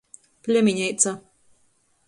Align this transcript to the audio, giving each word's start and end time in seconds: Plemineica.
Plemineica. 0.43 1.11